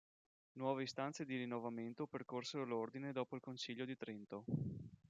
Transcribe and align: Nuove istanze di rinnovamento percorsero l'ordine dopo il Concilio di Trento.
Nuove 0.53 0.81
istanze 0.81 1.25
di 1.25 1.37
rinnovamento 1.37 2.07
percorsero 2.07 2.65
l'ordine 2.65 3.11
dopo 3.11 3.35
il 3.35 3.41
Concilio 3.43 3.85
di 3.85 3.95
Trento. 3.95 4.45